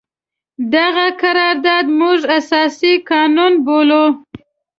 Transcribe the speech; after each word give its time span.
دغه 0.75 1.05
قرارداد 1.21 1.85
موږ 1.99 2.19
اساسي 2.39 2.93
قانون 3.09 3.53
بولو. 3.65 4.05